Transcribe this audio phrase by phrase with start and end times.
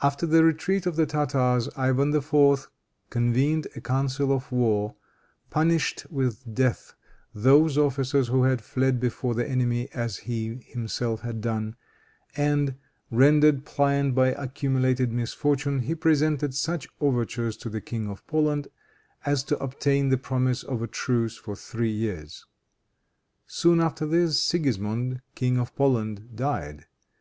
[0.00, 2.68] After the retreat of the Tartars, Ivan IV.
[3.10, 4.94] convened a council of war,
[5.50, 6.94] punished with death
[7.34, 11.74] those officers who had fled before the enemy as he himself had done;
[12.36, 12.76] and,
[13.10, 18.68] rendered pliant by accumulated misfortune, he presented such overtures to the King of Poland
[19.26, 22.46] as to obtain the promise of a truce for three years.
[23.48, 26.86] Soon after this, Sigismond, King of Poland, died.